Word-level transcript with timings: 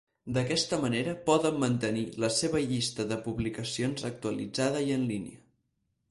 D'aquesta 0.35 0.77
manera, 0.83 1.11
poden 1.25 1.59
mantenir 1.63 2.05
la 2.23 2.29
seva 2.37 2.61
llista 2.71 3.05
de 3.11 3.17
publicacions 3.25 4.07
actualitzada 4.11 4.81
i 4.87 4.89
en 4.97 5.05
línia. 5.11 5.39